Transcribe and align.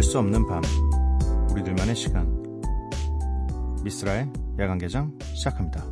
잠들 0.00 0.02
수 0.02 0.18
없는 0.18 0.46
밤 0.46 0.62
우리들만의 1.50 1.94
시간 1.94 2.26
미스라의 3.82 4.32
야간 4.58 4.78
개장 4.78 5.18
시작합니다. 5.34 5.84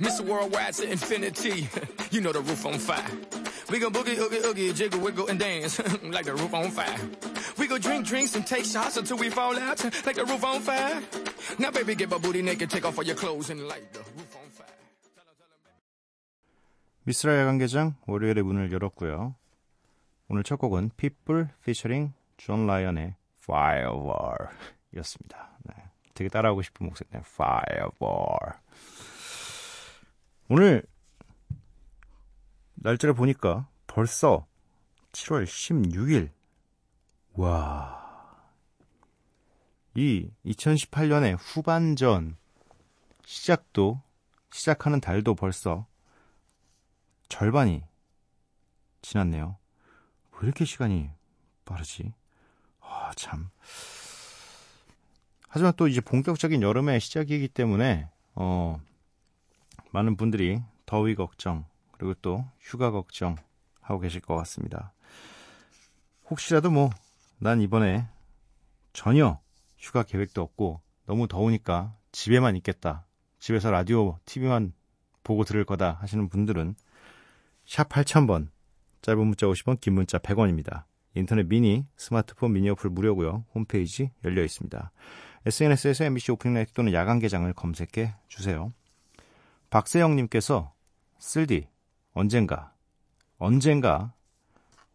Mr. 0.00 0.24
Worldwide 0.24 0.74
to 0.74 0.84
infinity. 0.84 1.68
you 2.10 2.20
know 2.20 2.32
the 2.32 2.42
roof 2.42 2.66
on 2.66 2.74
fire. 2.74 3.02
We 3.70 3.78
gon' 3.78 3.92
boogie, 3.92 4.18
oogie, 4.18 4.44
oogie, 4.44 4.72
jiggle, 4.74 5.00
wiggle, 5.00 5.28
and 5.28 5.40
dance 5.40 5.80
like 6.02 6.26
the 6.26 6.34
roof 6.34 6.52
on 6.52 6.70
fire. 6.70 6.98
We 7.58 7.66
go 7.66 7.78
drink 7.78 8.06
drinks 8.06 8.34
and 8.34 8.46
take 8.46 8.64
shots 8.64 8.96
until 8.96 9.16
we 9.16 9.30
fall 9.30 9.58
out 9.58 9.82
like 10.04 10.16
the 10.16 10.24
roof 10.24 10.44
on 10.44 10.60
fire. 10.60 11.00
Now, 11.58 11.70
baby, 11.70 11.94
get 11.94 12.08
my 12.08 12.18
booty 12.18 12.42
naked, 12.42 12.70
take 12.70 12.84
off 12.86 12.98
all 12.98 13.06
your 13.06 13.16
clothes 13.16 13.50
and 13.50 13.66
light 13.66 13.92
the 13.92 14.00
roof 14.16 14.36
on 14.36 14.48
fire. 14.50 14.68
미스라 17.04 17.36
야간 17.38 17.58
개장 17.58 17.96
월요일에 18.06 18.42
문을 18.42 18.70
열었고요. 18.72 19.34
오늘 20.28 20.44
첫 20.44 20.56
곡은 20.56 20.90
People 20.96 21.48
featuring 21.60 22.12
존 22.36 22.66
라이언의 22.66 23.16
Firewall 23.42 24.48
이었습니다. 24.94 25.58
네, 25.64 25.74
되게 26.14 26.28
따라하고 26.28 26.62
싶은 26.62 26.86
목소리네. 26.86 27.22
Firewall. 27.24 28.58
오늘 30.48 30.84
날짜를 32.74 33.14
보니까 33.14 33.66
벌써 33.86 34.46
7월 35.12 35.44
16일. 35.44 36.30
와. 37.34 38.01
이 39.94 40.30
2018년의 40.46 41.36
후반전 41.38 42.36
시작도 43.26 44.00
시작하는 44.50 45.00
달도 45.00 45.34
벌써 45.34 45.86
절반이 47.28 47.82
지났네요. 49.02 49.56
왜 50.32 50.38
이렇게 50.46 50.64
시간이 50.64 51.10
빠르지? 51.64 52.14
아, 52.80 53.10
참. 53.16 53.50
하지만 55.48 55.72
또 55.76 55.88
이제 55.88 56.00
본격적인 56.00 56.62
여름의 56.62 57.00
시작이기 57.00 57.48
때문에, 57.48 58.08
어, 58.34 58.80
많은 59.90 60.16
분들이 60.16 60.62
더위 60.86 61.14
걱정, 61.14 61.66
그리고 61.92 62.14
또 62.22 62.46
휴가 62.60 62.90
걱정 62.90 63.36
하고 63.80 64.00
계실 64.00 64.20
것 64.22 64.34
같습니다. 64.36 64.92
혹시라도 66.30 66.70
뭐, 66.70 66.90
난 67.38 67.60
이번에 67.60 68.06
전혀 68.94 69.41
휴가 69.82 70.04
계획도 70.04 70.40
없고, 70.40 70.80
너무 71.04 71.28
더우니까 71.28 71.94
집에만 72.12 72.56
있겠다. 72.56 73.04
집에서 73.40 73.70
라디오, 73.70 74.18
TV만 74.24 74.72
보고 75.24 75.44
들을 75.44 75.64
거다 75.64 75.98
하시는 76.00 76.28
분들은 76.28 76.76
샵 77.66 77.88
8000번, 77.88 78.48
짧은 79.02 79.26
문자 79.26 79.46
50원, 79.46 79.80
긴 79.80 79.94
문자 79.94 80.18
100원입니다. 80.18 80.84
인터넷 81.14 81.46
미니, 81.48 81.84
스마트폰 81.96 82.52
미니 82.52 82.70
어플 82.70 82.90
무료고요. 82.90 83.44
홈페이지 83.54 84.12
열려 84.24 84.44
있습니다. 84.44 84.92
SNS에서 85.44 86.04
MBC 86.04 86.32
Opening 86.32 86.54
Night 86.54 86.72
또는 86.72 86.92
야간 86.92 87.18
개장을 87.18 87.52
검색해 87.52 88.14
주세요. 88.28 88.72
박세영님께서 89.70 90.72
쓸디 91.18 91.66
언젠가 92.14 92.72
언젠가 93.38 94.14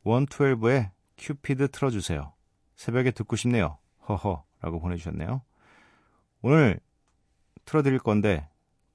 112의 0.06 0.92
큐피드 1.18 1.72
틀어주세요. 1.72 2.32
새벽에 2.76 3.12
듣고 3.12 3.36
싶네요. 3.36 3.78
허허 4.08 4.47
라고 4.62 4.80
보내주셨네요. 4.80 5.42
오늘 6.42 6.80
틀어드릴 7.66 8.00
건데 8.00 8.48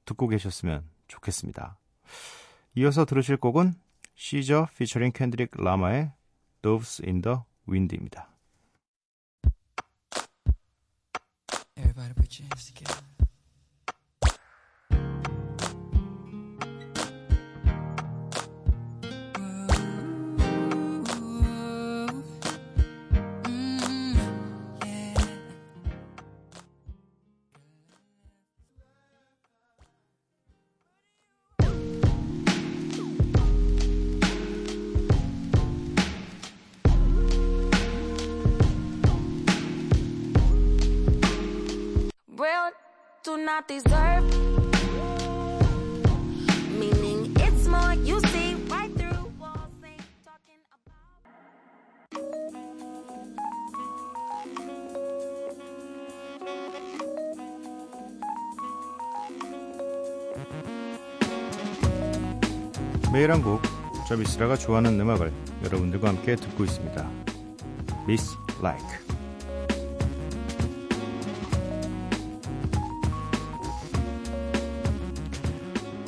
듣고 0.04 0.28
계셨으면 0.28 0.88
좋겠습니다. 1.08 1.76
이어서 2.74 3.04
들으실 3.04 3.36
곡은 3.36 3.74
SZA 4.14 4.68
featuring 4.76 5.12
Kendrick 5.12 5.50
Lamar의 5.56 6.12
Doves 6.62 7.02
in 7.04 7.22
the 7.22 7.38
Wind입니다. 7.68 8.28
Everybody 11.76 12.14
put 12.14 12.40
your 12.40 12.48
hands 12.48 12.72
together. 12.72 13.11
Do 43.32 43.38
not 43.38 43.66
deserve. 43.66 44.24
Meaning 46.78 47.34
it's 47.38 47.66
more 47.66 47.94
you 48.04 48.20
see 48.28 48.54
right 48.68 48.92
through 48.94 49.32
walls 49.40 49.72
ain't 49.82 50.02
talking 50.22 50.60
about. 50.68 50.92
매일 63.12 63.30
한 63.30 63.42
곡, 63.42 63.62
저 64.08 64.16
미스라가 64.16 64.56
좋아하는 64.56 65.00
음악을 65.00 65.32
여러분들과 65.64 66.08
함께 66.08 66.36
듣고 66.36 66.64
있습니다. 66.64 67.08
Miss 68.06 68.36
Like. 68.60 69.11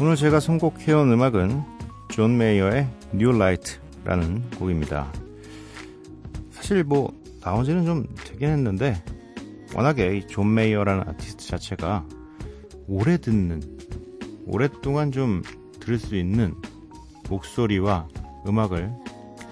오늘 0.01 0.17
제가 0.17 0.41
선곡해온 0.41 1.13
음악은 1.13 1.63
존 2.09 2.37
메이어의 2.37 2.89
New 3.15 3.33
Light라는 3.37 4.51
곡입니다. 4.59 5.13
사실 6.51 6.83
뭐 6.83 7.13
나온 7.41 7.65
지는 7.65 7.85
좀 7.85 8.05
되긴 8.25 8.49
했는데 8.49 9.01
워낙에 9.73 10.17
이 10.17 10.26
존 10.26 10.53
메이어라는 10.53 11.09
아티스트 11.09 11.47
자체가 11.47 12.05
오래 12.89 13.19
듣는 13.19 13.63
오랫동안 14.47 15.13
좀 15.13 15.43
들을 15.79 15.97
수 15.97 16.17
있는 16.17 16.55
목소리와 17.29 18.09
음악을 18.49 18.93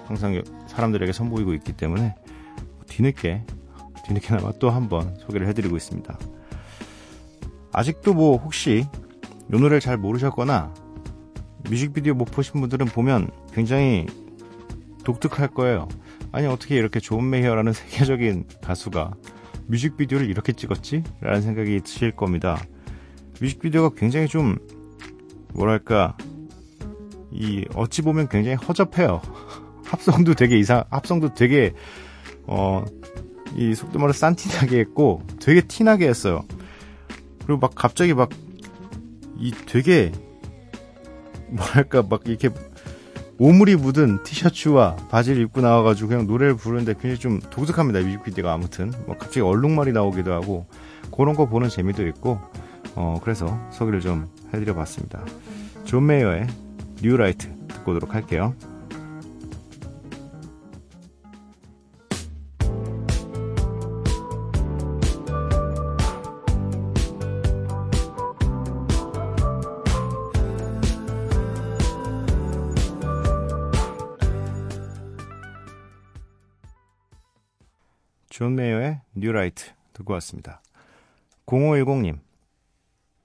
항상 0.06 0.42
사람들에게 0.66 1.12
선보이고 1.12 1.54
있기 1.54 1.72
때문에 1.74 2.16
뒤늦게 2.88 3.44
뒤늦게나마 4.06 4.52
또 4.58 4.70
한번 4.70 5.14
소개를 5.20 5.46
해드리고 5.46 5.76
있습니다. 5.76 6.18
아직도 7.70 8.12
뭐 8.12 8.36
혹시 8.38 8.86
이 9.52 9.56
노래를 9.56 9.80
잘 9.80 9.96
모르셨거나 9.96 10.72
뮤직비디오 11.68 12.14
못 12.14 12.26
보신 12.26 12.60
분들은 12.60 12.86
보면 12.86 13.30
굉장히 13.52 14.06
독특할 15.04 15.48
거예요. 15.48 15.88
아니 16.32 16.46
어떻게 16.46 16.76
이렇게 16.76 17.00
존 17.00 17.28
메이어라는 17.30 17.72
세계적인 17.74 18.44
가수가 18.62 19.12
뮤직비디오를 19.66 20.28
이렇게 20.28 20.52
찍었지? 20.52 21.04
라는 21.20 21.42
생각이 21.42 21.80
드실 21.80 22.12
겁니다. 22.12 22.62
뮤직비디오가 23.40 23.94
굉장히 23.96 24.28
좀 24.28 24.58
뭐랄까 25.54 26.16
이 27.30 27.64
어찌 27.74 28.02
보면 28.02 28.28
굉장히 28.28 28.56
허접해요. 28.56 29.20
합성도 29.84 30.34
되게 30.34 30.58
이상 30.58 30.84
합성도 30.90 31.34
되게 31.34 31.74
어 32.46 32.84
이 33.56 33.74
속된 33.74 33.98
말로 33.98 34.12
싼티나게 34.12 34.78
했고 34.78 35.22
되게 35.40 35.60
티나게 35.60 36.08
했어요. 36.08 36.44
그리고 37.44 37.58
막 37.58 37.74
갑자기 37.74 38.14
막 38.14 38.30
이 39.42 39.50
되게 39.66 40.12
뭐랄까 41.48 42.02
막 42.02 42.22
이렇게 42.26 42.48
오물이 43.38 43.74
묻은 43.74 44.22
티셔츠와 44.22 44.94
바지를 45.10 45.42
입고 45.42 45.60
나와가지고 45.60 46.08
그냥 46.08 46.26
노래를 46.28 46.56
부르는데 46.56 46.94
굉장히 46.94 47.18
좀 47.18 47.40
독특합니다 47.40 48.00
뮤직비디오가 48.00 48.52
아무튼. 48.52 48.92
뭐 49.04 49.18
갑자기 49.18 49.40
얼룩말이 49.40 49.92
나오기도 49.92 50.32
하고 50.32 50.66
그런 51.14 51.34
거 51.34 51.46
보는 51.46 51.68
재미도 51.68 52.06
있고 52.06 52.40
어 52.94 53.18
그래서 53.22 53.58
소개를 53.72 54.00
좀 54.00 54.28
해드려봤습니다. 54.54 55.24
존 55.84 56.06
메이어의 56.06 56.46
New 57.02 57.21
Light 57.21 57.52
듣고 57.66 57.90
오도록 57.90 58.14
할게요 58.14 58.54
존 78.42 78.56
메이어의 78.56 79.00
New 79.14 79.35
Light 79.35 79.70
듣고 79.92 80.14
왔습니다. 80.14 80.62
0510님, 81.46 82.18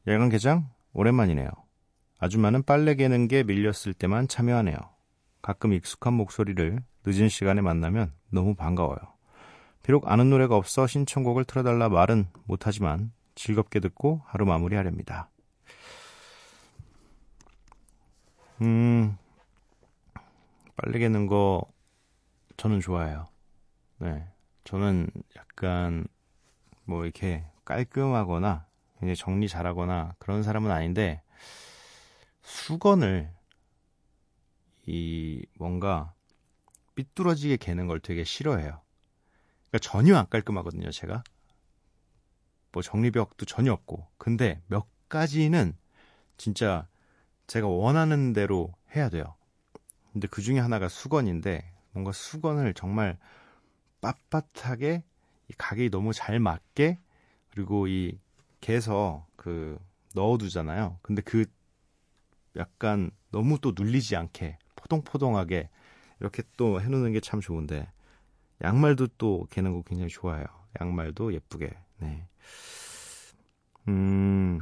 야간 0.08 0.30
개장 0.30 0.70
오랜만이네요. 0.94 1.50
아줌마는 2.20 2.62
빨래 2.62 2.94
개는 2.94 3.28
게 3.28 3.42
밀렸을 3.42 3.96
때만 3.98 4.28
참여하네요. 4.28 4.78
가끔 5.42 5.74
익숙한 5.74 6.14
목소리를 6.14 6.84
늦은 7.04 7.30
시간에 7.30 7.62
만나면 7.62 8.14
너무 8.30 8.54
반가워요. 8.54 9.00
비록 9.82 10.08
아는 10.08 10.30
노래가 10.30 10.56
없어 10.56 10.86
신청곡을 10.86 11.46
틀어달라 11.46 11.90
말은 11.90 12.28
못하지만 12.44 13.12
즐겁게 13.34 13.80
듣고 13.80 14.22
하루 14.24 14.46
마무리하렵니다. 14.46 15.32
음, 18.62 19.18
빨래 20.76 21.00
개는 21.00 21.26
거 21.26 21.64
저는 22.56 22.82
좋아해요. 22.82 23.26
네. 23.98 24.37
저는 24.68 25.10
약간 25.38 26.06
뭐 26.84 27.06
이렇게 27.06 27.46
깔끔하거나 27.64 28.66
굉장히 29.00 29.16
정리 29.16 29.48
잘하거나 29.48 30.16
그런 30.20 30.44
사람은 30.44 30.72
아닌데 30.72 31.22
수건을 32.42 33.32
이 34.86 35.46
뭔가 35.58 36.14
삐뚤어지게 36.96 37.56
개는 37.56 37.88
걸 37.88 38.02
되게 38.02 38.26
싫어해요. 38.26 38.82
그러니까 39.70 39.80
전혀 39.82 40.18
안 40.18 40.28
깔끔하거든요, 40.28 40.92
제가. 40.92 41.24
뭐 42.74 42.82
정리벽도 42.84 43.46
전혀 43.46 43.72
없고. 43.72 44.06
근데 44.18 44.62
몇 44.68 44.86
가지는 45.08 45.78
진짜 46.36 46.90
제가 47.48 47.68
원하는 47.68 48.34
대로 48.34 48.74
해야 48.94 49.08
돼요. 49.08 49.34
근데 50.12 50.28
그 50.28 50.42
중에 50.42 50.60
하나가 50.60 50.90
수건인데 50.90 51.72
뭔가 51.94 52.12
수건을 52.12 52.74
정말 52.74 53.18
빳빳하게 54.02 55.04
이 55.50 55.54
가격이 55.58 55.90
너무 55.90 56.14
잘 56.14 56.40
맞게 56.40 57.00
그리고 57.52 57.88
이 57.88 58.20
개서 58.62 59.26
그 59.36 59.78
넣어두잖아요. 60.16 61.00
근데 61.02 61.22
그 61.22 61.46
약간 62.56 63.12
너무 63.32 63.60
또 63.60 63.74
눌리지 63.76 64.16
않게 64.16 64.58
포동포동하게 64.76 65.70
이렇게 66.20 66.44
또 66.58 66.82
해놓는 66.82 67.14
게 67.14 67.20
참 67.22 67.40
좋은데 67.42 67.92
양말도 68.64 69.08
또 69.18 69.48
개는 69.52 69.74
거 69.74 69.82
굉장히 69.84 70.10
좋아요. 70.10 70.46
양말도 70.82 71.34
예쁘게. 71.34 71.72
네. 72.00 72.28
음, 73.88 74.60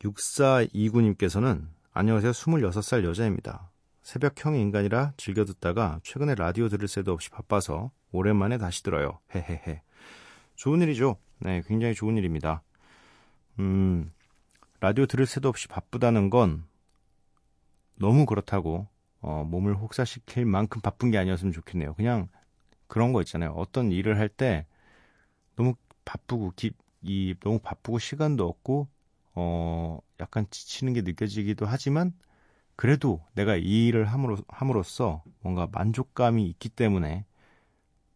6429님께서는 0.00 1.68
안녕하세요. 1.92 2.32
26살 2.32 3.04
여자입니다. 3.04 3.71
새벽형 4.02 4.56
인간이라 4.56 5.14
즐겨 5.16 5.44
듣다가 5.44 6.00
최근에 6.02 6.34
라디오 6.34 6.68
들을 6.68 6.88
새도 6.88 7.12
없이 7.12 7.30
바빠서 7.30 7.90
오랜만에 8.10 8.58
다시 8.58 8.82
들어요. 8.82 9.20
헤헤헤. 9.34 9.82
좋은 10.56 10.80
일이죠. 10.82 11.16
네, 11.38 11.62
굉장히 11.66 11.94
좋은 11.94 12.16
일입니다. 12.16 12.62
음, 13.58 14.12
라디오 14.80 15.06
들을 15.06 15.26
새도 15.26 15.48
없이 15.48 15.68
바쁘다는 15.68 16.30
건 16.30 16.64
너무 17.94 18.26
그렇다고 18.26 18.88
어, 19.20 19.44
몸을 19.48 19.76
혹사시킬 19.76 20.46
만큼 20.46 20.80
바쁜 20.80 21.10
게 21.10 21.18
아니었으면 21.18 21.52
좋겠네요. 21.52 21.94
그냥 21.94 22.28
그런 22.88 23.12
거 23.12 23.20
있잖아요. 23.22 23.52
어떤 23.52 23.92
일을 23.92 24.18
할 24.18 24.28
때 24.28 24.66
너무 25.56 25.74
바쁘고 26.04 26.52
기, 26.56 26.72
이 27.02 27.34
너무 27.40 27.58
바쁘고 27.60 27.98
시간도 27.98 28.46
없고 28.48 28.88
어 29.34 29.98
약간 30.20 30.46
지치는 30.50 30.92
게 30.94 31.02
느껴지기도 31.02 31.66
하지만 31.66 32.12
그래도 32.76 33.20
내가 33.34 33.56
이 33.56 33.86
일을 33.86 34.06
함으로 34.06 34.38
함으로써 34.48 35.22
뭔가 35.40 35.68
만족감이 35.70 36.44
있기 36.50 36.68
때문에 36.68 37.24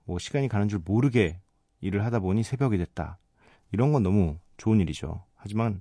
뭐 0.05 0.19
시간이 0.19 0.49
가는 0.49 0.69
줄 0.69 0.81
모르게 0.85 1.41
일을 1.81 2.05
하다 2.05 2.21
보니 2.21 2.43
새벽이 2.43 2.79
됐다. 2.79 3.19
이런 3.73 3.93
건 3.93 4.03
너무 4.03 4.39
좋은 4.57 4.81
일이죠. 4.81 5.25
하지만 5.35 5.81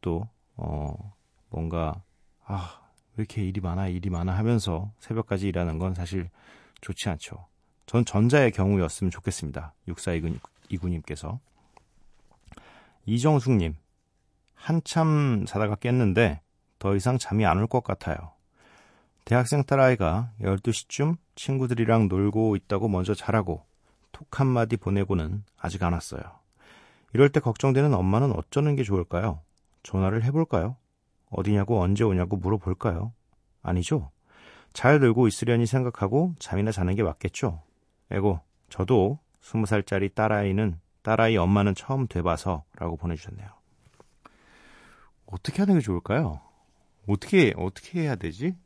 또 0.00 0.28
어, 0.56 1.14
뭔가 1.50 2.02
아, 2.44 2.80
왜 3.16 3.22
이렇게 3.22 3.44
일이 3.44 3.60
많아, 3.60 3.88
일이 3.88 4.08
많아 4.10 4.36
하면서 4.36 4.92
새벽까지 5.00 5.48
일하는 5.48 5.78
건 5.78 5.94
사실 5.94 6.30
좋지 6.80 7.08
않죠. 7.08 7.46
전 7.86 8.04
전자의 8.04 8.52
경우였으면 8.52 9.10
좋겠습니다. 9.10 9.74
6429님께서. 9.88 11.38
이정숙님, 13.06 13.76
한참 14.54 15.44
자다가 15.46 15.76
깼는데 15.76 16.40
더 16.86 16.94
이상 16.94 17.18
잠이 17.18 17.44
안 17.44 17.58
올 17.58 17.66
것 17.66 17.82
같아요. 17.82 18.14
대학생 19.24 19.64
딸아이가 19.64 20.30
12시쯤 20.40 21.16
친구들이랑 21.34 22.06
놀고 22.06 22.54
있다고 22.54 22.86
먼저 22.86 23.12
자라고 23.12 23.64
톡 24.12 24.38
한마디 24.38 24.76
보내고는 24.76 25.42
아직 25.58 25.82
안 25.82 25.94
왔어요. 25.94 26.22
이럴 27.12 27.28
때 27.30 27.40
걱정되는 27.40 27.92
엄마는 27.92 28.30
어쩌는 28.30 28.76
게 28.76 28.84
좋을까요? 28.84 29.40
전화를 29.82 30.22
해볼까요? 30.22 30.76
어디냐고 31.30 31.80
언제 31.82 32.04
오냐고 32.04 32.36
물어볼까요? 32.36 33.12
아니죠. 33.64 34.12
잘 34.72 35.00
놀고 35.00 35.26
있으려니 35.26 35.66
생각하고 35.66 36.36
잠이나 36.38 36.70
자는 36.70 36.94
게 36.94 37.02
맞겠죠. 37.02 37.62
에고, 38.12 38.38
저도 38.68 39.18
스무 39.40 39.66
살짜리 39.66 40.08
딸아이는 40.14 40.78
딸아이 41.02 41.36
엄마는 41.36 41.74
처음 41.74 42.06
돼봐서 42.06 42.62
라고 42.76 42.96
보내주셨네요. 42.96 43.48
어떻게 45.26 45.62
하는 45.62 45.74
게 45.74 45.80
좋을까요? 45.80 46.45
어떻게 47.06 47.52
어떻게 47.56 48.02
해야 48.02 48.16
되지? 48.16 48.56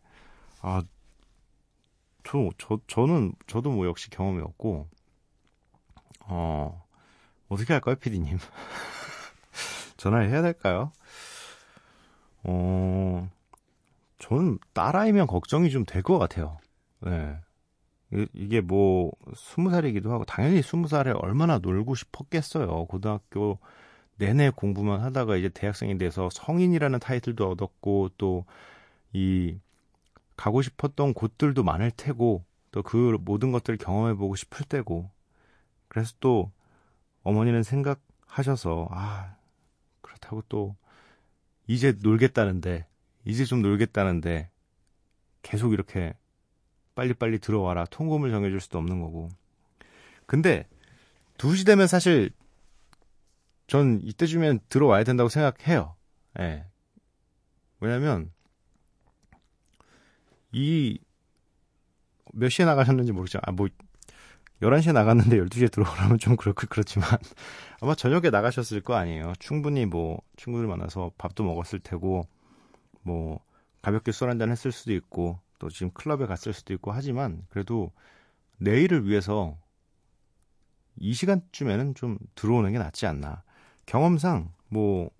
아, 0.63 0.83
저, 2.25 2.51
저 2.59 2.79
저는 2.87 3.33
저도 3.47 3.71
뭐 3.71 3.87
역시 3.87 4.11
경험이 4.11 4.41
없고, 4.43 4.89
어 6.27 6.85
어떻게 7.49 7.73
할까요, 7.75 7.97
피디님? 7.97 8.39
전화를 9.97 10.31
해야 10.31 10.43
될까요? 10.43 10.93
어, 12.43 13.29
저는 14.19 14.59
딸아이면 14.75 15.27
걱정이 15.27 15.71
좀 15.71 15.85
될 15.87 16.03
것 16.03 16.19
같아요. 16.19 16.59
네. 17.01 17.37
이게 18.35 18.61
뭐, 18.61 19.13
스무 19.37 19.71
살이기도 19.71 20.13
하고, 20.13 20.25
당연히 20.25 20.63
스무 20.63 20.89
살에 20.89 21.13
얼마나 21.13 21.59
놀고 21.59 21.95
싶었겠어요. 21.97 22.87
고등학교 22.87 23.59
내내 24.21 24.51
공부만 24.51 25.01
하다가 25.01 25.37
이제 25.37 25.49
대학생이 25.49 25.97
돼서 25.97 26.29
성인이라는 26.31 26.99
타이틀도 27.01 27.51
얻었고, 27.53 28.11
또, 28.19 28.45
이, 29.15 29.59
가고 30.37 30.61
싶었던 30.61 31.15
곳들도 31.15 31.63
많을 31.65 31.91
테고, 31.91 32.45
또 32.71 32.83
그 32.83 33.17
모든 33.23 33.51
것들을 33.51 33.79
경험해 33.79 34.15
보고 34.15 34.37
싶을 34.37 34.67
때고, 34.67 35.11
그래서 35.89 36.13
또, 36.21 36.53
어머니는 37.23 37.63
생각하셔서, 37.63 38.89
아, 38.91 39.37
그렇다고 40.03 40.43
또, 40.51 40.77
이제 41.67 41.97
놀겠다는데, 42.03 42.87
이제 43.25 43.45
좀 43.47 43.63
놀겠다는데, 43.63 44.51
계속 45.41 45.73
이렇게 45.73 46.13
빨리빨리 46.95 47.39
들어와라. 47.39 47.87
통금을 47.87 48.31
정해줄 48.31 48.61
수도 48.61 48.77
없는 48.77 49.01
거고. 49.01 49.31
근데, 50.27 50.67
2시 51.39 51.65
되면 51.65 51.87
사실, 51.87 52.31
전 53.71 54.01
이때쯤엔 54.03 54.59
들어와야 54.69 55.05
된다고 55.05 55.29
생각해요. 55.29 55.95
예. 56.41 56.67
왜냐면, 57.79 58.33
이, 60.51 60.99
몇 62.33 62.49
시에 62.49 62.67
나가셨는지 62.67 63.13
모르겠지만, 63.13 63.43
아, 63.47 63.53
뭐, 63.53 63.69
11시에 64.61 64.93
나갔는데 64.93 65.37
12시에 65.37 65.71
들어오라면 65.71 66.19
좀 66.19 66.35
그렇고, 66.35 66.67
그렇지만, 66.69 67.09
아마 67.81 67.95
저녁에 67.95 68.31
나가셨을 68.31 68.81
거 68.81 68.95
아니에요. 68.95 69.35
충분히 69.39 69.87
뭐, 69.87 70.21
친구들 70.37 70.67
만나서 70.67 71.13
밥도 71.17 71.45
먹었을 71.45 71.79
테고, 71.79 72.27
뭐, 73.03 73.39
가볍게 73.83 74.11
술 74.11 74.31
한잔 74.31 74.51
했을 74.51 74.73
수도 74.73 74.93
있고, 74.95 75.39
또 75.61 75.71
지금 75.71 75.93
클럽에 75.93 76.27
갔을 76.27 76.53
수도 76.53 76.75
있고 76.75 76.91
하지만 76.91 77.47
그래도 77.51 77.93
내일을 78.59 79.07
위해서 79.07 79.57
이 80.97 81.13
시간쯤에는 81.13 81.95
좀 81.95 82.19
들어오는 82.35 82.73
게 82.73 82.79
낫지 82.79 83.07
않나. 83.07 83.45
경험상 83.91 84.53
뭐 84.69 85.11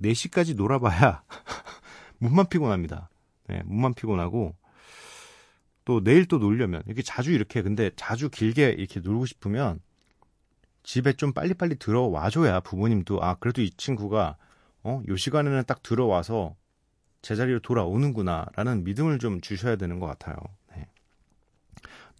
4시까지 0.00 0.54
놀아봐야 0.54 1.24
몸만 2.18 2.46
피곤합니다. 2.46 3.10
네, 3.48 3.60
몸만 3.64 3.94
피곤하고 3.94 4.54
또 5.84 6.04
내일 6.04 6.26
또 6.26 6.38
놀려면 6.38 6.84
이렇게 6.86 7.02
자주 7.02 7.32
이렇게 7.32 7.60
근데 7.60 7.90
자주 7.96 8.30
길게 8.30 8.76
이렇게 8.78 9.00
놀고 9.00 9.26
싶으면 9.26 9.80
집에 10.84 11.12
좀 11.14 11.32
빨리빨리 11.32 11.74
들어와줘야 11.76 12.60
부모님도 12.60 13.20
아 13.20 13.34
그래도 13.40 13.62
이 13.62 13.70
친구가 13.70 14.36
어 14.84 15.02
요 15.08 15.16
시간에는 15.16 15.64
딱 15.66 15.82
들어와서 15.82 16.54
제자리로 17.22 17.58
돌아오는구나라는 17.60 18.84
믿음을 18.84 19.18
좀 19.18 19.40
주셔야 19.40 19.74
되는 19.74 19.98
것 19.98 20.06
같아요. 20.06 20.36
네. 20.76 20.86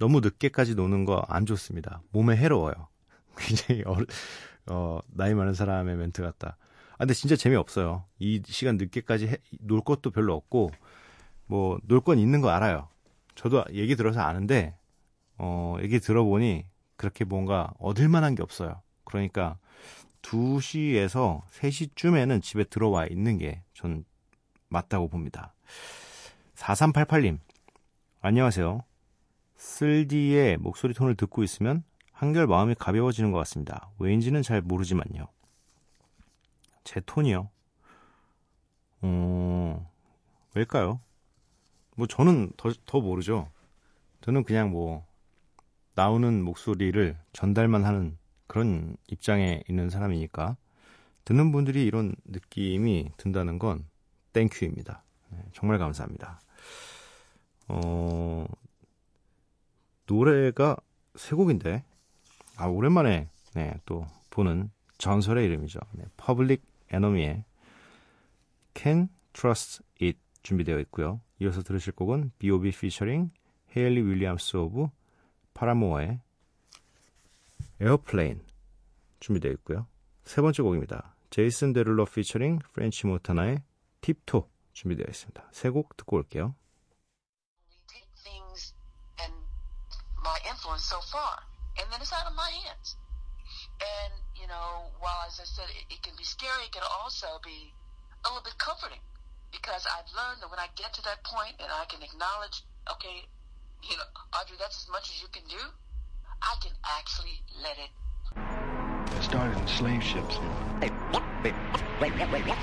너무 0.00 0.18
늦게까지 0.20 0.74
노는 0.74 1.04
거 1.04 1.24
안 1.28 1.46
좋습니다. 1.46 2.02
몸에 2.10 2.36
해로워요. 2.36 2.88
굉장히 3.38 3.82
어, 3.86 3.96
어, 4.66 5.00
나이 5.08 5.34
많은 5.34 5.54
사람의 5.54 5.96
멘트 5.96 6.22
같다. 6.22 6.56
아, 6.92 6.96
근데 6.98 7.14
진짜 7.14 7.36
재미없어요. 7.36 8.04
이 8.18 8.42
시간 8.46 8.76
늦게까지 8.76 9.28
해, 9.28 9.36
놀 9.60 9.80
것도 9.82 10.10
별로 10.10 10.34
없고, 10.34 10.70
뭐, 11.46 11.78
놀 11.84 12.00
건 12.00 12.18
있는 12.18 12.40
거 12.40 12.50
알아요. 12.50 12.88
저도 13.34 13.64
얘기 13.72 13.96
들어서 13.96 14.20
아는데, 14.20 14.76
어, 15.38 15.76
얘기 15.82 15.98
들어보니 16.00 16.66
그렇게 16.96 17.24
뭔가 17.24 17.72
얻을 17.78 18.08
만한 18.08 18.34
게 18.34 18.42
없어요. 18.42 18.80
그러니까 19.04 19.58
2시에서 20.22 21.42
3시쯤에는 21.50 22.42
집에 22.42 22.64
들어와 22.64 23.06
있는 23.06 23.38
게 23.38 23.62
전 23.74 24.04
맞다고 24.68 25.08
봅니다. 25.08 25.54
4388님, 26.54 27.38
안녕하세요. 28.20 28.84
쓸디의 29.56 30.58
목소리 30.58 30.94
톤을 30.94 31.16
듣고 31.16 31.42
있으면 31.42 31.82
한결 32.22 32.46
마음이 32.46 32.76
가벼워지는 32.76 33.32
것 33.32 33.38
같습니다. 33.38 33.90
왜인지는 33.98 34.42
잘 34.42 34.60
모르지만요. 34.62 35.26
제 36.84 37.00
톤이요? 37.04 37.50
어, 39.00 39.90
왜일까요? 40.54 41.00
뭐 41.96 42.06
저는 42.06 42.52
더, 42.56 42.72
더 42.86 43.00
모르죠. 43.00 43.50
저는 44.20 44.44
그냥 44.44 44.70
뭐 44.70 45.04
나오는 45.96 46.44
목소리를 46.44 47.18
전달만 47.32 47.84
하는 47.84 48.16
그런 48.46 48.96
입장에 49.08 49.64
있는 49.68 49.90
사람이니까 49.90 50.56
듣는 51.24 51.50
분들이 51.50 51.84
이런 51.84 52.14
느낌이 52.24 53.10
든다는 53.16 53.58
건 53.58 53.84
thank 54.32 54.56
you입니다. 54.56 55.02
네, 55.30 55.38
정말 55.54 55.78
감사합니다. 55.78 56.40
어, 57.66 58.46
노래가 60.06 60.76
세 61.16 61.34
곡인데 61.34 61.82
아 62.56 62.66
오랜만에 62.66 63.28
네, 63.54 63.74
또 63.86 64.06
보는 64.30 64.70
전설의 64.98 65.44
이름이죠. 65.46 65.80
네, 65.92 66.04
Public 66.16 66.62
Enemy의 66.92 67.44
Can 68.74 69.08
Trust 69.32 69.82
It 70.00 70.18
준비되어 70.42 70.78
있고요. 70.80 71.20
이어서 71.40 71.62
들으실 71.62 71.92
곡은 71.94 72.32
B.O.B. 72.38 72.68
featuring 72.68 73.32
헤일리 73.76 74.02
윌리엄스 74.02 74.56
오브 74.56 74.88
파라모어의 75.54 76.20
에어플레인 77.80 78.44
준비되어 79.20 79.50
있고요. 79.52 79.86
세 80.24 80.40
번째 80.40 80.62
곡입니다. 80.62 81.14
제이슨 81.30 81.72
데룰러 81.72 82.04
피처링 82.04 82.60
프렌치 82.72 83.06
모타나의 83.06 83.62
팁토 84.00 84.48
준비되어 84.72 85.06
있습니다. 85.08 85.48
세 85.52 85.70
곡 85.70 85.96
듣고 85.96 86.16
올게요. 86.16 86.54
take 87.88 88.08
things 88.22 88.74
and 89.20 89.34
my 90.20 90.38
influence 90.46 90.84
so 90.86 90.98
far, 91.08 91.36
and 91.78 91.86
then 91.90 92.00
it's 92.00 92.12
out 92.12 92.26
of 92.26 92.34
my 92.34 92.50
hands. 92.66 92.96
And 93.80 94.12
you 94.36 94.46
know, 94.48 94.90
while 95.00 95.24
as 95.26 95.40
I 95.40 95.44
said, 95.44 95.68
it, 95.70 95.98
it 95.98 96.00
can 96.02 96.14
be 96.16 96.24
scary, 96.24 96.66
it 96.66 96.72
can 96.72 96.84
also 97.02 97.40
be 97.44 97.72
a 98.24 98.28
little 98.28 98.42
bit 98.44 98.56
comforting 98.58 99.02
because 99.50 99.86
I've 99.86 100.08
learned 100.16 100.42
that 100.42 100.50
when 100.50 100.58
I 100.58 100.68
get 100.76 100.92
to 100.94 101.02
that 101.02 101.22
point 101.24 101.54
and 101.60 101.68
I 101.70 101.84
can 101.86 102.02
acknowledge, 102.02 102.64
okay, 102.90 103.28
you 103.84 103.96
know, 103.96 104.08
Audrey, 104.34 104.56
that's 104.58 104.82
as 104.82 104.88
much 104.90 105.10
as 105.10 105.20
you 105.20 105.28
can 105.28 105.44
do. 105.48 105.60
I 106.42 106.56
can 106.62 106.72
actually 106.82 107.42
let 107.62 107.78
it 107.78 107.92
It 109.16 109.22
started 109.22 109.56
in 109.58 109.68
slave 109.68 110.02
ships. 110.02 110.34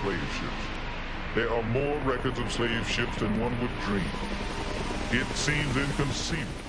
slave 0.03 0.27
ships. 0.35 0.63
There 1.35 1.49
are 1.53 1.63
more 1.63 1.97
records 1.99 2.39
of 2.39 2.51
slave 2.51 2.89
ships 2.89 3.17
than 3.17 3.39
one 3.39 3.55
would 3.61 3.71
dream. 3.81 4.03
It 5.11 5.27
seems 5.35 5.77
inconceivable 5.77 6.68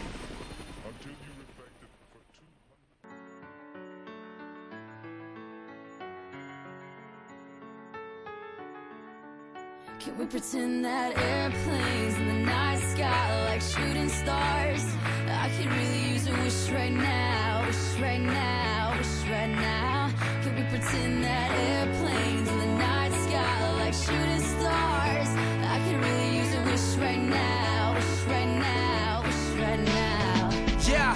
Can 10.00 10.16
we 10.16 10.24
pretend 10.24 10.82
that 10.86 11.14
airplanes 11.18 12.14
in 12.14 12.26
the 12.26 12.32
night 12.32 12.78
sky 12.78 13.44
like 13.50 13.60
shooting 13.60 14.08
stars? 14.08 14.82
I 15.28 15.50
could 15.54 15.66
really 15.66 16.12
use 16.12 16.26
a 16.26 16.32
wish 16.32 16.70
right 16.70 16.90
now, 16.90 17.66
wish 17.66 18.00
right 18.00 18.20
now, 18.20 18.96
wish 18.96 19.28
right 19.28 19.50
now. 19.50 20.10
Can 20.42 20.56
we 20.56 20.62
pretend 20.70 21.22
that 21.22 21.50
airplanes 21.52 22.48
in 22.48 22.58
the 22.60 22.66
night 22.78 23.12
sky 23.12 23.76
like 23.76 23.92
shooting 23.92 24.40
stars? 24.40 25.28
I 25.68 25.82
could 25.84 26.02
really 26.02 26.38
use 26.38 26.54
a 26.54 26.62
wish 26.64 26.96
right 27.04 27.20
now, 27.20 27.94
wish 27.94 28.24
right 28.26 28.56
now, 28.56 29.22
wish 29.22 29.60
right 29.60 29.80
now. 29.80 30.50
Yeah. 30.88 31.14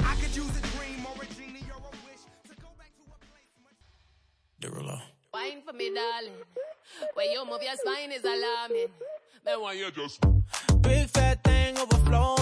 I 0.00 0.14
could 0.16 0.36
use 0.36 0.58
a 0.58 0.76
dream 0.76 1.06
or 1.06 1.22
a 1.22 1.26
genie 1.36 1.64
or 1.72 1.88
a 1.88 1.96
wish 2.04 2.20
to 2.50 2.54
go 2.60 2.68
back 2.76 2.92
to 2.96 3.02
a 3.02 3.18
place 3.32 3.56
much. 3.64 3.80
Derulo. 4.60 5.00
Wine 5.32 5.62
for 5.64 5.72
me, 5.72 5.94
darling. 5.94 6.36
When 7.20 7.32
you 7.32 7.44
move 7.44 7.62
your 7.62 7.76
spine 7.76 8.12
is 8.12 8.24
alarming. 8.24 8.86
Man, 9.44 9.60
why 9.60 9.74
you 9.74 9.90
just 9.90 10.24
Big 10.80 11.06
fat 11.10 11.44
thing 11.44 11.76
overflowing. 11.76 12.39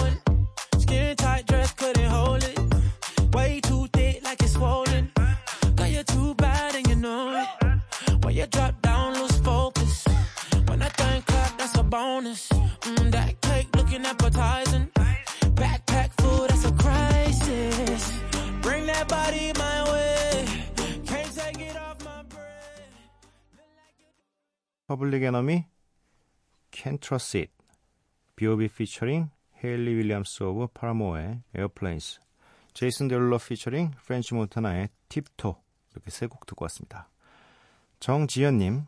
Enemy 25.29 25.63
Can't 26.71 26.99
Truss 27.01 27.37
It 27.37 27.51
B.O.B. 28.35 28.65
featuring 28.65 29.29
Hayley 29.63 29.93
Williams 29.93 30.41
of 30.41 30.67
Paramore의 30.73 31.43
Airplanes 31.53 32.19
제이슨 32.73 33.07
데룰로 33.07 33.35
featuring 33.35 33.95
프렌치 34.03 34.33
몬타나의 34.33 34.89
Tip 35.09 35.32
Toe 35.32 35.55
이렇게 35.93 36.09
세 36.09 36.25
곡 36.27 36.47
듣고 36.47 36.63
왔습니다. 36.65 37.09
정지연님 37.99 38.85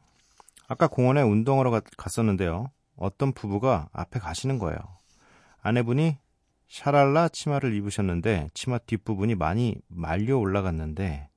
아까 0.67 0.87
공원에 0.87 1.21
운동하러 1.21 1.69
가- 1.69 1.81
갔었는데요. 1.95 2.71
어떤 2.95 3.33
부부가 3.33 3.89
앞에 3.93 4.19
가시는 4.19 4.57
거예요. 4.57 4.79
아내분이 5.61 6.17
샤랄라 6.69 7.29
치마를 7.29 7.75
입으셨는데 7.75 8.49
치마 8.55 8.79
뒷부분이 8.79 9.35
많이 9.35 9.75
말려 9.89 10.37
올라갔는데 10.39 11.29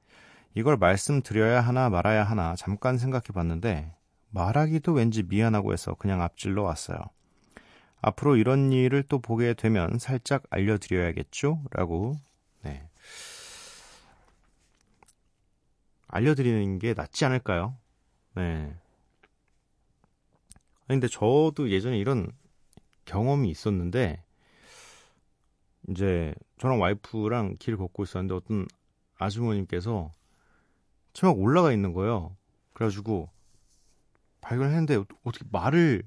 이걸 0.54 0.78
말씀드려야 0.78 1.60
하나 1.60 1.90
말아야 1.90 2.24
하나 2.24 2.54
잠깐 2.56 2.96
생각해 2.96 3.24
봤는데 3.34 3.92
말하기도 4.34 4.92
왠지 4.92 5.22
미안하고 5.22 5.72
해서 5.72 5.94
그냥 5.94 6.20
앞질러 6.20 6.64
왔어요. 6.64 6.98
앞으로 8.00 8.36
이런 8.36 8.72
일을 8.72 9.04
또 9.04 9.20
보게 9.20 9.54
되면 9.54 9.98
살짝 9.98 10.42
알려드려야겠죠? 10.50 11.62
라고, 11.70 12.16
네. 12.62 12.88
알려드리는 16.08 16.80
게 16.80 16.94
낫지 16.94 17.24
않을까요? 17.24 17.76
네. 18.34 18.76
근데 20.88 21.06
저도 21.06 21.70
예전에 21.70 21.96
이런 21.96 22.30
경험이 23.04 23.50
있었는데, 23.50 24.22
이제 25.88 26.34
저랑 26.58 26.80
와이프랑 26.80 27.56
길 27.58 27.76
걷고 27.76 28.02
있었는데 28.02 28.34
어떤 28.34 28.66
아주머님께서 29.18 30.12
치마가 31.12 31.38
올라가 31.38 31.72
있는 31.72 31.92
거예요. 31.92 32.36
그래가지고 32.72 33.28
발견했는데 34.44 35.04
어떻게 35.24 35.44
말을 35.50 36.02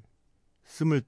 씀을 0.64 1.02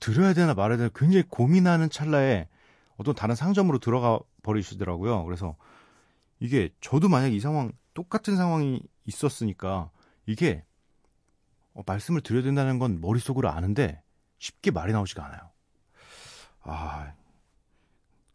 드려야 0.00 0.32
되나 0.32 0.54
말아야 0.54 0.78
되나 0.78 0.90
굉장히 0.94 1.24
고민하는 1.28 1.90
찰나에 1.90 2.48
어떤 2.96 3.14
다른 3.14 3.34
상점으로 3.34 3.78
들어가 3.78 4.20
버리시더라고요. 4.42 5.24
그래서 5.24 5.56
이게 6.38 6.70
저도 6.80 7.08
만약 7.08 7.28
이 7.28 7.40
상황 7.40 7.72
똑같은 7.94 8.36
상황이 8.36 8.80
있었으니까 9.04 9.90
이게 10.26 10.64
어, 11.74 11.82
말씀을 11.84 12.20
드려야 12.20 12.42
된다는 12.42 12.78
건 12.78 13.00
머릿속으로 13.00 13.50
아는데 13.50 14.02
쉽게 14.38 14.70
말이 14.70 14.92
나오지가 14.92 15.24
않아요. 15.26 15.50
아. 16.62 17.12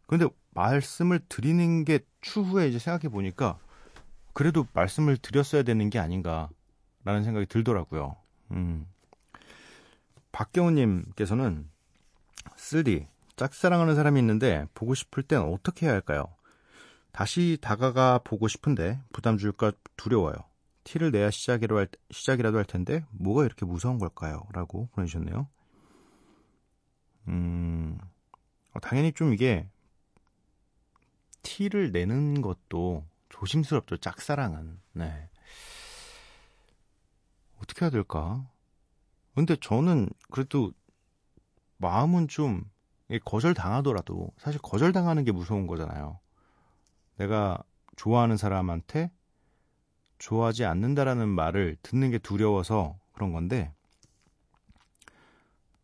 근데 0.06 0.26
말씀을 0.50 1.20
드리는 1.28 1.84
게 1.84 2.00
추후에 2.20 2.68
이제 2.68 2.78
생각해 2.78 3.08
보니까 3.08 3.58
그래도 4.32 4.66
말씀을 4.72 5.16
드렸어야 5.16 5.62
되는 5.62 5.88
게 5.88 5.98
아닌가 5.98 6.50
라는 7.04 7.22
생각이 7.22 7.46
들더라고요. 7.46 8.16
음. 8.52 8.86
박경우님께서는 10.32 11.68
쓸디 12.56 13.08
짝사랑하는 13.36 13.94
사람이 13.94 14.20
있는데 14.20 14.66
보고 14.74 14.94
싶을 14.94 15.22
땐 15.22 15.40
어떻게 15.40 15.86
해야 15.86 15.94
할까요? 15.94 16.24
다시 17.12 17.58
다가가 17.60 18.18
보고 18.22 18.48
싶은데 18.48 19.00
부담 19.12 19.38
줄까 19.38 19.72
두려워요. 19.96 20.34
티를 20.84 21.10
내야 21.10 21.30
시작이라도 21.30 21.78
할, 21.78 21.88
시작이라도 22.10 22.58
할 22.58 22.64
텐데 22.64 23.04
뭐가 23.10 23.44
이렇게 23.44 23.64
무서운 23.64 23.98
걸까요? 23.98 24.46
라고 24.52 24.88
보내주셨네요. 24.92 25.48
음, 27.28 27.98
어, 28.72 28.80
당연히 28.80 29.12
좀 29.12 29.32
이게 29.32 29.68
티를 31.42 31.92
내는 31.92 32.42
것도 32.42 33.06
조심스럽죠. 33.30 33.96
짝사랑은. 33.98 34.78
네. 34.92 35.29
어떻게 37.70 37.84
해야 37.84 37.90
될까? 37.90 38.46
근데 39.34 39.56
저는 39.56 40.08
그래도 40.30 40.72
마음은 41.78 42.28
좀 42.28 42.68
거절 43.24 43.54
당하더라도 43.54 44.32
사실 44.38 44.60
거절 44.60 44.92
당하는 44.92 45.24
게 45.24 45.32
무서운 45.32 45.66
거잖아요. 45.66 46.18
내가 47.16 47.62
좋아하는 47.96 48.36
사람한테 48.36 49.10
좋아하지 50.18 50.64
않는다라는 50.64 51.28
말을 51.28 51.76
듣는 51.82 52.10
게 52.10 52.18
두려워서 52.18 52.98
그런 53.12 53.32
건데 53.32 53.72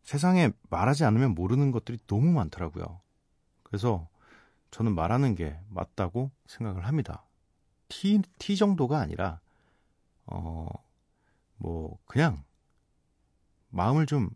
세상에 0.03 0.51
말하지 0.69 1.03
않으면 1.05 1.35
모르는 1.35 1.71
것들이 1.71 1.97
너무 2.07 2.31
많더라고요. 2.31 3.01
그래서 3.63 4.07
저는 4.71 4.93
말하는 4.95 5.35
게 5.35 5.59
맞다고 5.69 6.31
생각을 6.45 6.85
합니다. 6.85 7.25
T, 7.89 8.21
T 8.37 8.55
정도가 8.57 8.99
아니라, 8.99 9.39
어, 10.25 10.67
뭐, 11.57 11.97
그냥, 12.05 12.43
마음을 13.69 14.05
좀 14.05 14.29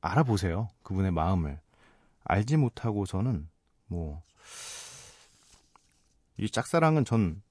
알아보세요. 0.00 0.68
그분의 0.82 1.12
마음을. 1.12 1.60
알지 2.24 2.56
못하고서는, 2.56 3.48
뭐, 3.86 4.22
이 6.36 6.48
짝사랑은 6.50 7.04
전, 7.04 7.42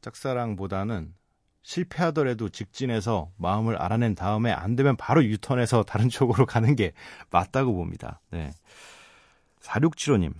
짝사랑보다는 0.00 1.14
실패하더라도 1.62 2.48
직진해서 2.48 3.30
마음을 3.36 3.76
알아낸 3.76 4.14
다음에 4.14 4.50
안 4.50 4.74
되면 4.76 4.96
바로 4.96 5.24
유턴해서 5.24 5.84
다른 5.84 6.08
쪽으로 6.10 6.44
가는 6.46 6.74
게 6.76 6.92
맞다고 7.30 7.72
봅니다. 7.74 8.20
네. 8.30 8.50
4675님, 9.60 10.34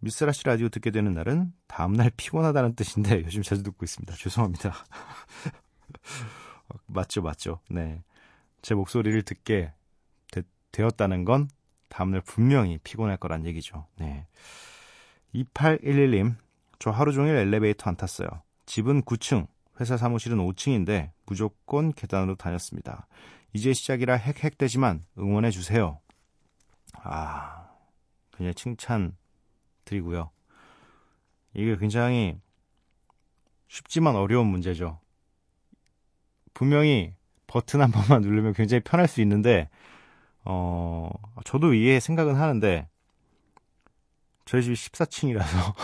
미스라시 0.00 0.44
라디오 0.44 0.68
듣게 0.68 0.90
되는 0.90 1.12
날은 1.12 1.52
다음날 1.66 2.10
피곤하다는 2.16 2.76
뜻인데 2.76 3.22
요즘 3.26 3.42
자주 3.42 3.62
듣고 3.62 3.84
있습니다. 3.84 4.14
죄송합니다. 4.14 4.74
맞죠, 6.86 7.22
맞죠. 7.22 7.60
네. 7.68 8.02
제 8.62 8.74
목소리를 8.74 9.22
듣게 9.22 9.72
되, 10.30 10.42
되었다는 10.72 11.24
건 11.24 11.48
다음날 11.88 12.20
분명히 12.20 12.78
피곤할 12.78 13.16
거란 13.16 13.46
얘기죠. 13.46 13.86
네. 13.96 14.26
2811님, 15.34 16.36
저 16.78 16.90
하루 16.90 17.12
종일 17.12 17.34
엘리베이터 17.36 17.88
안 17.88 17.96
탔어요. 17.96 18.28
집은 18.66 19.02
9층, 19.02 19.46
회사 19.80 19.96
사무실은 19.96 20.38
5층인데 20.38 21.10
무조건 21.26 21.92
계단으로 21.92 22.36
다녔습니다. 22.36 23.06
이제 23.52 23.72
시작이라 23.72 24.16
헥헥되지만 24.16 25.04
응원해 25.18 25.50
주세요. 25.50 26.00
아, 26.94 27.68
그냥 28.32 28.54
칭찬 28.54 29.16
드리고요. 29.84 30.30
이게 31.54 31.76
굉장히 31.76 32.38
쉽지만 33.68 34.16
어려운 34.16 34.46
문제죠. 34.46 35.00
분명히 36.58 37.14
버튼 37.46 37.80
한 37.80 37.92
번만 37.92 38.20
누르면 38.22 38.52
굉장히 38.52 38.82
편할 38.82 39.06
수 39.06 39.20
있는데, 39.20 39.68
어, 40.44 41.08
저도 41.44 41.72
이해 41.72 42.00
생각은 42.00 42.34
하는데, 42.34 42.88
저희 44.44 44.64
집이 44.64 44.74
14층이라서 44.74 45.74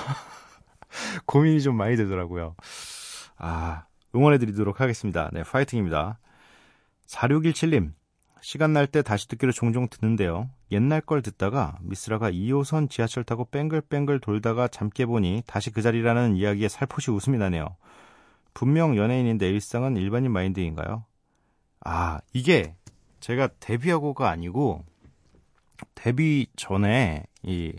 고민이 1.27 1.63
좀 1.63 1.77
많이 1.77 1.95
되더라고요. 1.97 2.57
아, 3.39 3.85
응원해드리도록 4.17 4.81
하겠습니다. 4.81 5.31
네, 5.33 5.45
파이팅입니다. 5.45 6.19
4617님, 7.07 7.93
시간 8.41 8.73
날 8.73 8.89
때 8.89 9.03
다시 9.03 9.29
듣기로 9.29 9.53
종종 9.53 9.87
듣는데요. 9.89 10.51
옛날 10.73 11.01
걸 11.01 11.23
듣다가 11.23 11.79
미스라가 11.83 12.33
2호선 12.33 12.91
지하철 12.91 13.23
타고 13.23 13.45
뺑글뺑글 13.45 14.19
돌다가 14.19 14.67
잠 14.67 14.91
깨 14.91 15.07
보니 15.07 15.45
다시 15.47 15.71
그 15.71 15.83
자리라는 15.83 16.35
이야기에 16.35 16.67
살포시 16.69 17.13
웃음이 17.13 17.39
나네요. 17.39 17.77
분명 18.55 18.97
연예인인데 18.97 19.49
일상은 19.51 19.97
일반인 19.97 20.33
마인드인가요? 20.33 21.05
아, 21.85 22.21
이게 22.33 22.75
제가 23.21 23.49
데뷔하고가 23.61 24.31
아니고 24.31 24.85
데뷔 25.95 26.47
전에 26.57 27.25
이 27.43 27.73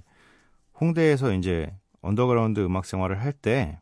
홍대에서 0.80 1.34
이제 1.34 1.74
언더그라운드 2.02 2.60
음악 2.60 2.86
생활을 2.86 3.22
할 3.22 3.32
때 3.34 3.80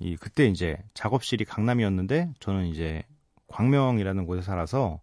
이 0.00 0.16
그때 0.16 0.46
이제 0.46 0.76
작업실이 0.94 1.44
강남이었는데 1.44 2.34
저는 2.38 2.66
이제 2.66 3.02
광명이라는 3.48 4.26
곳에 4.26 4.42
살아서 4.42 5.00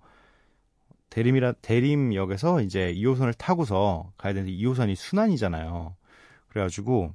대림이라 1.10 1.54
대림역에서 1.62 2.62
이제 2.62 2.94
2호선을 2.94 3.34
타고서 3.38 4.12
가야 4.18 4.34
되는데 4.34 4.54
2호선이 4.54 4.96
순환이잖아요. 4.96 5.96
그래가지고 6.48 7.14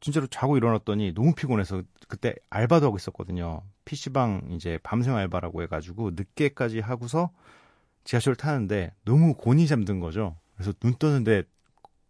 진짜로 0.00 0.26
자고 0.26 0.56
일어났더니 0.56 1.14
너무 1.14 1.34
피곤해서 1.34 1.82
그때 2.08 2.34
알바도 2.50 2.86
하고 2.86 2.96
있었거든요. 2.96 3.62
PC방 3.84 4.48
이제 4.52 4.78
밤샘 4.82 5.14
알바라고 5.14 5.62
해가지고 5.62 6.10
늦게까지 6.12 6.80
하고서 6.80 7.30
지하철을 8.04 8.36
타는데 8.36 8.94
너무 9.04 9.34
곤히 9.34 9.66
잠든 9.66 10.00
거죠. 10.00 10.36
그래서 10.54 10.72
눈 10.80 10.94
뜨는데 10.94 11.42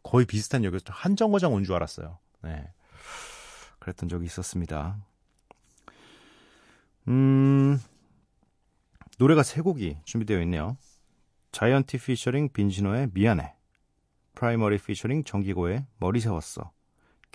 거의 0.03 0.27
비슷한 0.27 0.65
역에서 0.65 0.85
한 0.89 1.17
정거장 1.17 1.53
온 1.53 1.65
줄 1.65 1.75
알았어요. 1.75 2.19
네. 2.43 2.69
그랬던 3.79 4.09
적이 4.09 4.27
있었습니다. 4.27 4.99
음, 7.09 7.79
노래가 9.19 9.43
세 9.43 9.61
곡이 9.61 9.99
준비되어 10.05 10.41
있네요. 10.43 10.77
자이언티 11.53 11.99
피처링 11.99 12.51
빈지노의 12.53 13.11
미안해. 13.15 13.55
프라이머리 14.35 14.79
피처링 14.79 15.25
정기고의 15.25 15.87
머리 15.99 16.21
세웠어. 16.21 16.73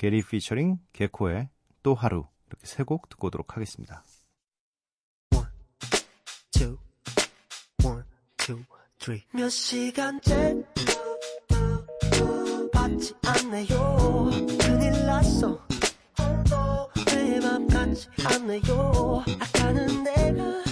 게리 0.01 0.23
피처링 0.23 0.79
개코의 0.93 1.47
또 1.83 1.93
하루. 1.93 2.25
이렇게 2.47 2.65
세 2.65 2.83
곡 2.83 3.07
듣고 3.07 3.27
오도록 3.27 3.55
하겠습니다. 3.55 4.03
몇 9.31 9.49
시간째 9.49 10.63
받지 12.73 13.13
않네요. 13.27 14.29
큰일 14.59 15.05
났어. 15.05 15.67
내맘 17.05 17.67
같지 17.67 18.09
않네요. 18.25 19.23
아까는 19.39 20.03
내가 20.03 20.70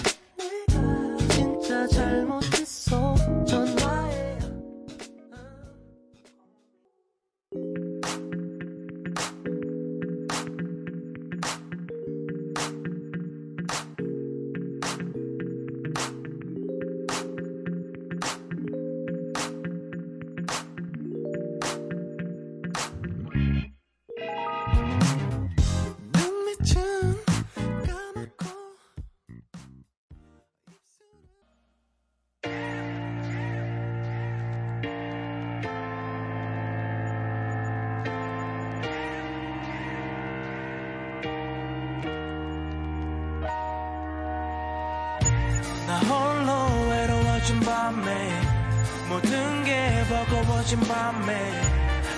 버거워진 50.60 50.80
밤에 50.82 51.34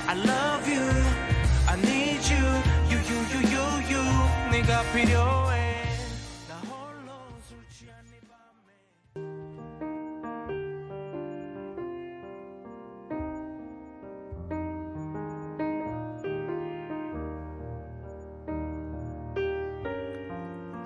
I 0.08 0.18
love 0.18 0.74
you. 0.74 0.82
I 1.68 1.78
need 1.80 2.22
you. 2.34 2.46
You 2.90 3.00
you 3.08 3.20
you 3.32 3.42
you 3.54 3.66
you. 3.92 4.52
네가 4.52 4.82
필요해. 4.94 5.72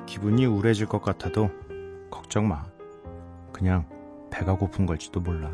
기분이 0.05 0.45
우울해질 0.45 0.87
것 0.87 1.01
같아도 1.01 1.49
걱정 2.11 2.47
마. 2.47 2.63
그냥 3.51 3.87
배가 4.29 4.55
고픈 4.55 4.85
걸지도 4.85 5.19
몰라. 5.19 5.49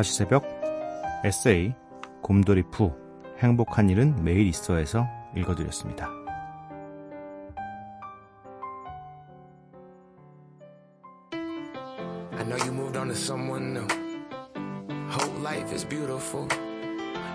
다시 0.00 0.14
새벽 0.14 0.46
에세이 1.24 1.74
곰돌이 2.22 2.62
푸 2.70 2.90
행복한 3.36 3.90
일은 3.90 4.24
매일 4.24 4.46
있어에서 4.46 5.06
읽어드렸습니다. 5.36 6.08
I 12.32 12.44
know 12.46 12.56
you 12.64 12.72
moved 12.72 12.96
on 12.96 13.08
to 13.08 13.14
someone 13.14 13.74
new. 13.74 13.86
Whole 15.10 15.38
life 15.42 15.70
is 15.70 15.86
beautiful. 15.86 16.48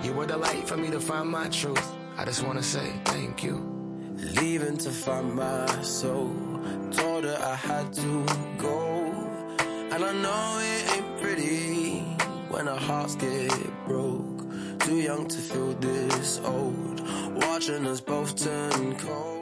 You 0.02 0.16
were 0.16 0.26
the 0.26 0.40
light 0.40 0.66
for 0.66 0.76
me 0.76 0.90
to 0.90 1.00
find 1.00 1.30
my 1.30 1.48
truth. 1.50 1.86
I 2.18 2.26
just 2.26 2.44
wanna 2.44 2.64
say 2.64 2.90
thank 3.04 3.46
you. 3.46 3.62
Leaving 4.42 4.80
to 4.80 4.90
find 4.90 5.36
my 5.36 5.68
soul. 5.84 6.34
Told 6.90 7.26
her 7.26 7.38
I 7.38 7.54
had 7.54 7.94
to 7.94 8.26
go. 8.58 9.06
And 9.94 10.04
I 10.04 10.14
know 10.14 10.58
it 10.66 10.98
ain't 10.98 11.22
pretty 11.22 11.85
when 12.56 12.70
our 12.70 12.80
hearts 12.80 13.16
get 13.16 13.52
broke. 13.86 14.40
Too 14.80 15.02
young 15.02 15.28
to 15.28 15.38
feel 15.38 15.74
this 15.82 16.40
old. 16.46 17.02
Watching 17.36 17.86
us 17.86 18.00
both 18.00 18.36
turn 18.36 18.96
cold. 18.98 19.36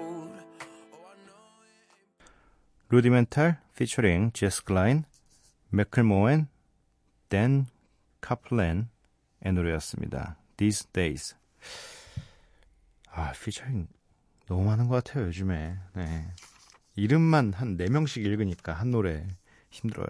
루디멘탈 2.90 3.60
피처링 3.76 4.32
제스 4.34 4.64
글린, 4.64 5.04
맥클모어 5.70 6.32
앤 6.32 6.48
댄 7.30 7.66
카플란의 8.22 8.86
노래였습니다. 9.54 10.38
These 10.58 10.88
Days. 10.92 11.36
아, 13.12 13.32
피처링 13.34 13.88
너무 14.48 14.64
많은 14.64 14.88
것 14.88 15.04
같아요, 15.04 15.28
요즘에. 15.28 15.78
네. 15.94 16.28
이름만 16.96 17.54
한 17.54 17.78
4명씩 17.78 18.26
읽으니까 18.26 18.74
한 18.74 18.92
노래 18.92 19.28
힘들어요. 19.70 20.08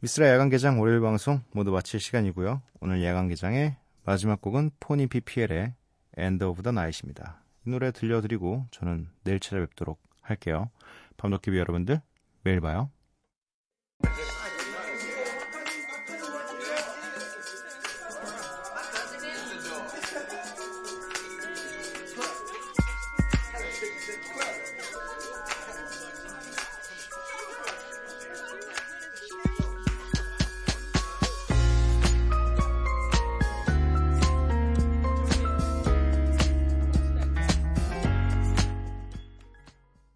미쓰라 0.00 0.28
야간개장 0.28 0.78
월요일 0.78 1.00
방송 1.00 1.40
모두 1.52 1.70
마칠 1.70 2.00
시간이고요. 2.00 2.60
오늘 2.80 3.02
야간개장의 3.02 3.76
마지막 4.04 4.42
곡은 4.42 4.72
Phony 4.78 5.06
Ppl의 5.06 5.72
End 6.18 6.44
of 6.44 6.62
the 6.62 6.70
Night입니다. 6.70 7.40
이 7.66 7.70
노래 7.70 7.90
들려드리고 7.90 8.66
저는 8.72 9.08
내일 9.24 9.40
찾아뵙도록 9.40 9.98
할게요. 10.20 10.70
밤도깨비 11.16 11.56
여러분들 11.56 12.02
매일 12.42 12.60
봐요. 12.60 12.90